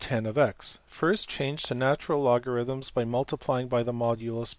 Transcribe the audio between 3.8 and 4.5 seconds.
the modulus $0.